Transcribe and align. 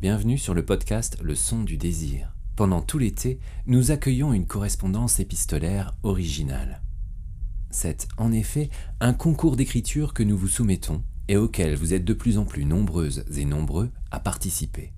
bienvenue 0.00 0.38
sur 0.38 0.54
le 0.54 0.64
podcast 0.64 1.18
Le 1.22 1.34
son 1.34 1.64
du 1.64 1.76
désir. 1.76 2.32
Pendant 2.54 2.82
tout 2.82 2.98
l'été, 2.98 3.40
nous 3.66 3.90
accueillons 3.90 4.32
une 4.32 4.46
correspondance 4.46 5.18
épistolaire 5.18 5.96
originale. 6.04 6.82
C'est 7.70 8.06
en 8.16 8.30
effet 8.30 8.70
un 9.00 9.12
concours 9.12 9.56
d'écriture 9.56 10.14
que 10.14 10.22
nous 10.22 10.38
vous 10.38 10.46
soumettons 10.46 11.02
et 11.26 11.36
auquel 11.36 11.74
vous 11.74 11.94
êtes 11.94 12.04
de 12.04 12.14
plus 12.14 12.38
en 12.38 12.44
plus 12.44 12.64
nombreuses 12.64 13.24
et 13.36 13.44
nombreux 13.44 13.90
à 14.12 14.20
participer. 14.20 14.92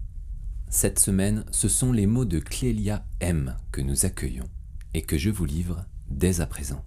Cette 0.69 0.99
semaine, 0.99 1.47
ce 1.51 1.69
sont 1.69 1.93
les 1.93 2.07
mots 2.07 2.27
de 2.27 2.39
Clélia 2.39 3.07
M 3.21 3.57
que 3.73 3.81
nous 3.81 4.05
accueillons 4.05 4.51
et 4.93 5.01
que 5.01 5.17
je 5.17 5.31
vous 5.31 5.47
livre 5.47 5.87
dès 6.11 6.43
à 6.43 6.47
présent. 6.47 6.85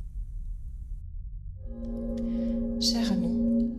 Cher 2.79 3.11
ami, 3.11 3.71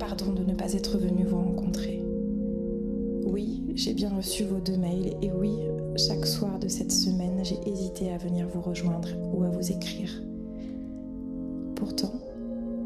pardon 0.00 0.32
de 0.32 0.42
ne 0.42 0.54
pas 0.54 0.72
être 0.72 0.98
venu 0.98 1.24
vous 1.24 1.36
rencontrer. 1.36 2.01
Oui, 3.32 3.62
j'ai 3.74 3.94
bien 3.94 4.10
reçu 4.10 4.44
vos 4.44 4.60
deux 4.60 4.76
mails 4.76 5.16
et 5.22 5.32
oui, 5.32 5.56
chaque 5.96 6.26
soir 6.26 6.58
de 6.58 6.68
cette 6.68 6.92
semaine, 6.92 7.42
j'ai 7.42 7.58
hésité 7.66 8.12
à 8.12 8.18
venir 8.18 8.46
vous 8.46 8.60
rejoindre 8.60 9.08
ou 9.32 9.42
à 9.42 9.48
vous 9.48 9.72
écrire. 9.72 10.10
Pourtant, 11.74 12.12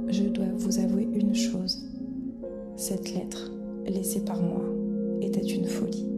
je 0.07 0.23
dois 0.23 0.47
vous 0.55 0.79
avouer 0.79 1.09
une 1.13 1.35
chose. 1.35 1.89
Cette 2.77 3.13
lettre, 3.13 3.51
laissée 3.87 4.25
par 4.25 4.41
moi, 4.41 4.63
était 5.21 5.41
une 5.41 5.65
folie. 5.65 6.09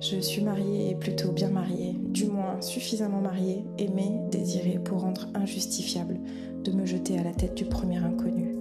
Je 0.00 0.18
suis 0.18 0.42
mariée 0.42 0.92
et 0.92 0.94
plutôt 0.94 1.32
bien 1.32 1.50
mariée, 1.50 1.96
du 2.02 2.28
moins 2.28 2.62
suffisamment 2.62 3.20
mariée, 3.20 3.62
aimée, 3.76 4.22
désirée 4.30 4.80
pour 4.82 5.02
rendre 5.02 5.28
injustifiable 5.34 6.18
de 6.64 6.72
me 6.72 6.86
jeter 6.86 7.18
à 7.18 7.24
la 7.24 7.34
tête 7.34 7.54
du 7.54 7.66
premier 7.66 7.98
inconnu. 7.98 8.56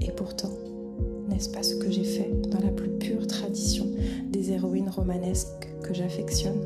Et 0.00 0.10
pourtant, 0.10 0.50
pas 1.48 1.62
ce 1.62 1.74
que 1.76 1.90
j'ai 1.90 2.04
fait 2.04 2.30
dans 2.50 2.60
la 2.60 2.70
plus 2.70 2.90
pure 2.90 3.26
tradition 3.26 3.86
des 4.30 4.52
héroïnes 4.52 4.90
romanesques 4.90 5.68
que 5.82 5.94
j'affectionne? 5.94 6.60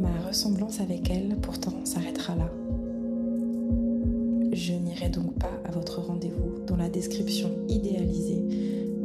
Ma 0.00 0.26
ressemblance 0.26 0.80
avec 0.80 1.10
elle, 1.10 1.36
pourtant, 1.40 1.74
s'arrêtera 1.84 2.36
là. 2.36 2.50
Je 4.52 4.72
n'irai 4.72 5.08
donc 5.08 5.38
pas 5.38 5.50
à 5.64 5.70
votre 5.72 6.00
rendez-vous 6.00 6.64
dont 6.66 6.76
la 6.76 6.88
description 6.88 7.50
idéalisée 7.68 8.42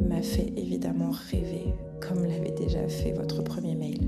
m'a 0.08 0.22
fait 0.22 0.52
évidemment 0.56 1.10
rêver 1.30 1.74
comme 2.00 2.24
l'avait 2.24 2.54
déjà 2.56 2.86
fait 2.88 3.12
votre 3.12 3.42
premier 3.42 3.74
mail. 3.74 4.00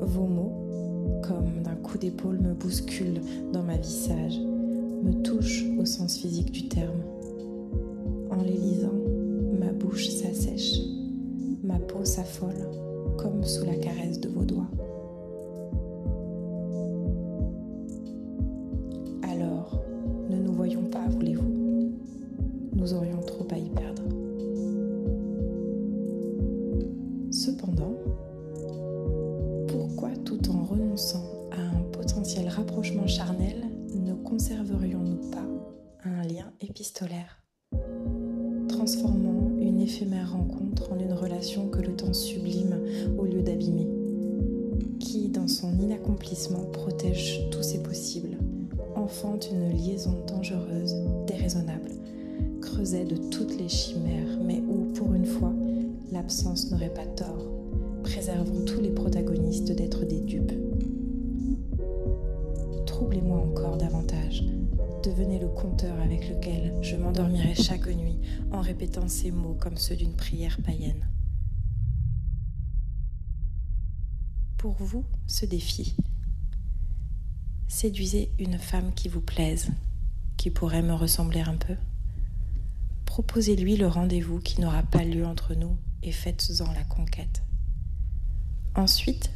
Vos 0.00 0.26
mots, 0.26 1.20
comme 1.22 1.62
d'un 1.62 1.76
coup 1.76 1.96
d'épaule, 1.98 2.38
me 2.38 2.52
bousculent 2.54 3.22
dans 3.52 3.62
ma 3.62 3.76
vie 3.76 3.88
sage, 3.88 4.38
me 5.04 5.12
touchent 5.22 5.64
au 5.78 5.84
sens 5.84 6.16
physique 6.16 6.50
du 6.50 6.66
terme. 6.68 7.02
En 8.30 8.42
les 8.42 8.52
lisant, 8.52 8.94
ma 9.60 9.70
bouche 9.72 10.08
s'assèche, 10.08 10.80
ma 11.62 11.78
peau 11.78 12.04
s'affole, 12.04 12.70
comme 13.18 13.44
sous 13.44 13.66
la 13.66 13.74
caresse 13.74 14.18
de 14.20 14.28
vos 14.28 14.44
doigts. 14.44 14.70
Alors, 19.22 19.78
ne 20.30 20.36
nous 20.38 20.52
voyons 20.52 20.84
pas, 20.84 21.06
voulez-vous? 21.08 21.92
Nous 22.74 22.94
aurions 22.94 23.20
trop 23.26 23.46
à 23.50 23.58
y 23.58 23.68
perdre. 23.68 24.02
Cependant, 27.30 27.94
pourquoi 29.68 30.10
tout 30.24 30.40
en 30.50 30.64
renonçant 30.64 31.24
à 31.50 31.60
un 31.60 31.82
potentiel 31.92 32.48
rapprochement 32.48 33.06
charnel 33.06 33.56
ne 33.58 33.73
conserverions-nous 34.24 35.30
pas 35.30 35.46
un 36.04 36.22
lien 36.22 36.50
épistolaire 36.60 37.42
Transformant 38.68 39.50
une 39.60 39.80
éphémère 39.80 40.32
rencontre 40.32 40.92
en 40.92 40.98
une 40.98 41.12
relation 41.12 41.68
que 41.68 41.80
le 41.80 41.94
temps 41.94 42.12
sublime 42.12 42.80
au 43.18 43.24
lieu 43.24 43.42
d'abîmer, 43.42 43.88
qui 44.98 45.28
dans 45.28 45.48
son 45.48 45.78
inaccomplissement 45.78 46.64
protège 46.72 47.48
tous 47.50 47.62
ses 47.62 47.82
possibles, 47.82 48.38
enfante 48.96 49.50
une 49.52 49.70
liaison 49.70 50.16
dangereuse, 50.26 50.96
déraisonnable, 51.26 51.90
creuset 52.60 53.04
de 53.04 53.16
toutes 53.30 53.58
les 53.58 53.68
chimères, 53.68 54.38
mais 54.42 54.62
où, 54.68 54.92
pour 54.94 55.14
une 55.14 55.26
fois, 55.26 55.52
l'absence 56.12 56.70
n'aurait 56.70 56.94
pas 56.94 57.06
tort, 57.06 57.46
préservant 58.02 58.64
tous 58.64 58.80
les 58.80 58.90
protagonistes 58.90 59.72
d'être 59.72 60.04
des 60.04 60.20
dupes. 60.20 60.52
Devenez 65.14 65.38
le 65.38 65.46
conteur 65.46 66.00
avec 66.00 66.28
lequel 66.28 66.74
je 66.82 66.96
m'endormirai 66.96 67.54
chaque 67.54 67.86
nuit 67.86 68.18
en 68.50 68.60
répétant 68.60 69.06
ces 69.06 69.30
mots 69.30 69.54
comme 69.54 69.76
ceux 69.76 69.94
d'une 69.94 70.16
prière 70.16 70.58
païenne. 70.60 71.08
Pour 74.58 74.72
vous, 74.72 75.04
ce 75.28 75.46
défi. 75.46 75.94
Séduisez 77.68 78.32
une 78.40 78.58
femme 78.58 78.92
qui 78.92 79.08
vous 79.08 79.20
plaise, 79.20 79.70
qui 80.36 80.50
pourrait 80.50 80.82
me 80.82 80.94
ressembler 80.94 81.42
un 81.42 81.58
peu. 81.58 81.76
Proposez-lui 83.04 83.76
le 83.76 83.86
rendez-vous 83.86 84.40
qui 84.40 84.60
n'aura 84.60 84.82
pas 84.82 85.04
lieu 85.04 85.24
entre 85.24 85.54
nous 85.54 85.76
et 86.02 86.10
faites-en 86.10 86.72
la 86.72 86.82
conquête. 86.82 87.44
Ensuite, 88.74 89.30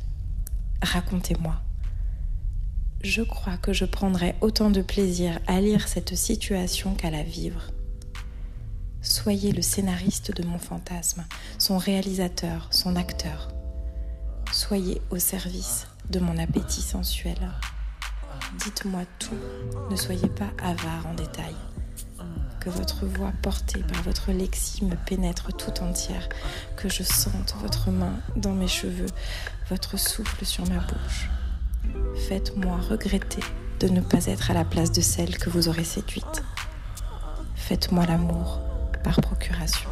racontez-moi. 0.82 1.62
Je 3.02 3.22
crois 3.22 3.56
que 3.56 3.72
je 3.72 3.84
prendrai 3.84 4.34
autant 4.40 4.70
de 4.70 4.82
plaisir 4.82 5.38
à 5.46 5.60
lire 5.60 5.86
cette 5.86 6.16
situation 6.16 6.94
qu'à 6.94 7.10
la 7.10 7.22
vivre. 7.22 7.62
Soyez 9.02 9.52
le 9.52 9.62
scénariste 9.62 10.34
de 10.34 10.44
mon 10.44 10.58
fantasme, 10.58 11.24
son 11.58 11.78
réalisateur, 11.78 12.66
son 12.72 12.96
acteur. 12.96 13.48
Soyez 14.52 15.00
au 15.10 15.18
service 15.20 15.86
de 16.10 16.18
mon 16.18 16.38
appétit 16.38 16.82
sensuel. 16.82 17.38
Dites-moi 18.64 19.02
tout, 19.20 19.38
ne 19.90 19.96
soyez 19.96 20.28
pas 20.28 20.50
avare 20.60 21.06
en 21.06 21.14
détail. 21.14 21.54
Que 22.58 22.68
votre 22.68 23.06
voix 23.06 23.32
portée 23.42 23.80
par 23.80 24.02
votre 24.02 24.32
lexie 24.32 24.84
me 24.84 24.96
pénètre 25.06 25.56
tout 25.56 25.82
entière, 25.84 26.28
que 26.76 26.88
je 26.88 27.04
sente 27.04 27.54
votre 27.60 27.92
main 27.92 28.14
dans 28.34 28.54
mes 28.54 28.66
cheveux, 28.66 29.06
votre 29.70 29.96
souffle 29.96 30.44
sur 30.44 30.66
ma 30.68 30.80
bouche. 30.80 31.28
Faites-moi 32.28 32.78
regretter 32.88 33.42
de 33.80 33.88
ne 33.88 34.00
pas 34.00 34.26
être 34.26 34.50
à 34.50 34.54
la 34.54 34.64
place 34.64 34.92
de 34.92 35.00
celle 35.00 35.38
que 35.38 35.50
vous 35.50 35.68
aurez 35.68 35.84
séduite. 35.84 36.42
Faites-moi 37.54 38.06
l'amour 38.06 38.60
par 39.04 39.20
procuration. 39.20 39.88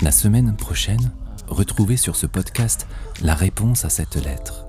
La 0.00 0.10
semaine 0.10 0.54
prochaine, 0.56 1.12
retrouvez 1.48 1.96
sur 1.96 2.16
ce 2.16 2.26
podcast 2.26 2.86
la 3.22 3.34
réponse 3.34 3.84
à 3.84 3.88
cette 3.88 4.16
lettre. 4.16 4.66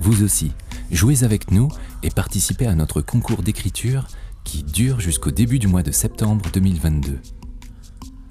Vous 0.00 0.22
aussi, 0.22 0.52
jouez 0.90 1.24
avec 1.24 1.50
nous 1.50 1.68
et 2.02 2.10
participez 2.10 2.66
à 2.66 2.74
notre 2.74 3.00
concours 3.00 3.42
d'écriture 3.42 4.06
qui 4.44 4.62
dure 4.62 5.00
jusqu'au 5.00 5.30
début 5.30 5.58
du 5.58 5.66
mois 5.66 5.82
de 5.82 5.92
septembre 5.92 6.50
2022. 6.52 7.20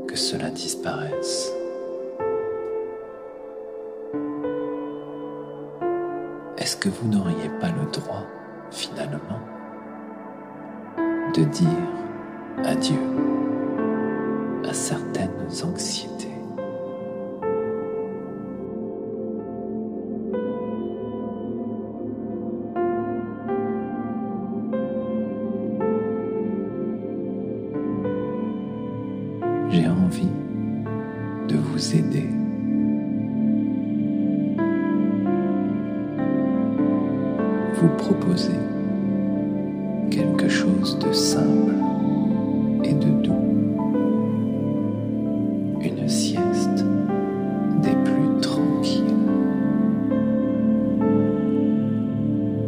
que 0.08 0.16
cela 0.16 0.50
disparaisse? 0.50 1.52
Est-ce 6.58 6.78
que 6.78 6.90
vous 6.90 7.08
n'auriez 7.08 7.50
pas 7.60 7.70
le 7.70 7.90
droit, 7.92 8.26
finalement, 8.72 9.42
de 11.34 11.44
dire 11.44 11.68
adieu 12.64 13.00
à 14.68 14.74
certaines 14.74 15.48
anxiétés? 15.64 16.27
Vous 37.80 37.90
proposer 37.90 38.60
quelque 40.10 40.50
chose 40.50 40.98
de 40.98 41.14
simple 41.14 41.76
et 42.84 42.94
de 42.94 43.10
doux. 43.22 43.34
Une 45.82 46.10
sieste 46.10 46.84
des 47.84 47.96
plus 48.04 48.42
tranquilles, 48.42 49.04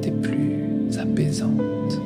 des 0.04 0.12
plus 0.12 1.00
apaisantes. 1.00 2.00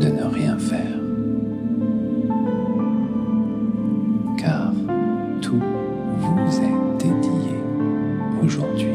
De 0.00 0.08
ne 0.08 0.24
rien 0.24 0.56
faire. 0.58 0.98
Car 4.36 4.72
tout 5.40 5.62
vous 6.18 6.60
est 6.60 6.98
dédié 6.98 7.54
aujourd'hui. 8.42 8.86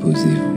Posez-vous 0.00 0.55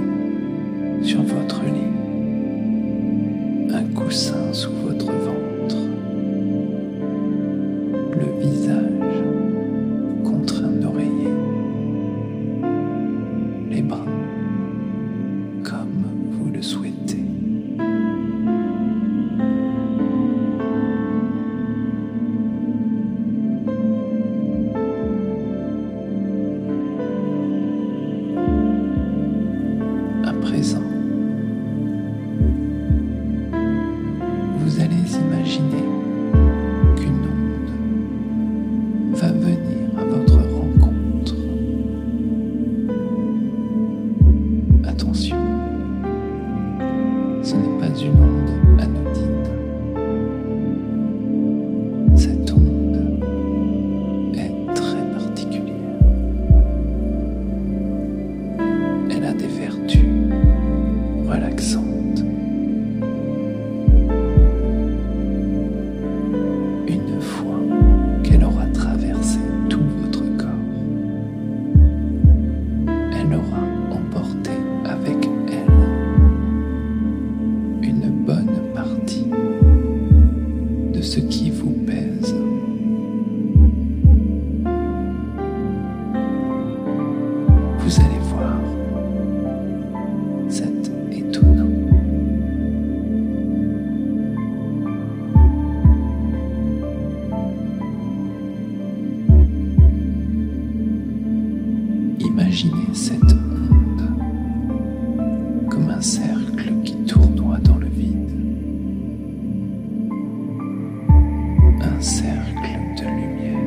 Un 111.99 112.01
cercle 112.01 112.55
de 112.95 113.03
lumière. 113.03 113.59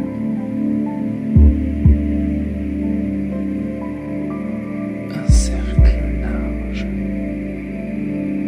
Un 5.14 5.28
cercle 5.28 6.00
large 6.22 6.86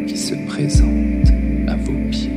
qui 0.08 0.16
se 0.16 0.34
présente 0.46 1.28
à 1.68 1.76
vos 1.76 2.10
pieds. 2.10 2.30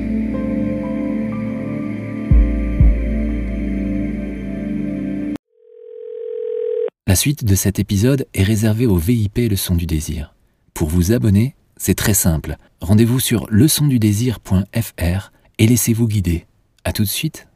La 7.08 7.16
suite 7.16 7.46
de 7.46 7.56
cet 7.56 7.80
épisode 7.80 8.28
est 8.34 8.44
réservée 8.44 8.88
au 8.88 8.98
VIP 8.98 9.38
Leçon 9.50 9.76
du 9.76 9.86
désir. 9.86 10.36
Pour 10.74 10.90
vous 10.90 11.14
abonner, 11.14 11.56
c'est 11.78 11.96
très 11.96 12.14
simple. 12.14 12.58
Rendez-vous 12.82 13.22
sur 13.22 13.48
leçondudésir.fr 13.50 15.32
et 15.60 15.66
laissez-vous 15.66 16.10
guider. 16.10 16.46
À 16.88 16.94
tout 16.94 17.04
de 17.04 17.10
suite. 17.10 17.50